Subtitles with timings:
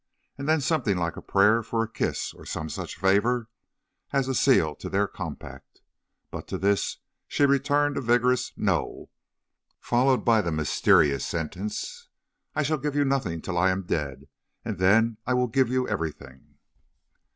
[0.35, 3.47] and then something like a prayer for a kiss, or some such favor,
[4.11, 5.81] as a seal to their compact.
[6.31, 9.11] But to this she returned a vigorous 'No,'
[9.79, 12.07] followed by the mysterious sentence:
[12.55, 14.27] 'I shall give you nothing till I am dead,
[14.65, 16.57] and then I will give you everything.'